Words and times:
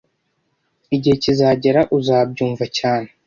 Igihe 0.95 1.15
kizagera 1.23 1.81
uzabyumva 1.97 2.65
cyane 2.77 3.09